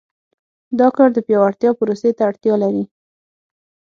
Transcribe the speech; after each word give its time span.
دا 0.79 0.87
کار 0.97 1.09
د 1.13 1.19
پیاوړتیا 1.27 1.71
پروسې 1.79 2.11
ته 2.17 2.21
اړتیا 2.29 2.55
لري. 2.63 2.83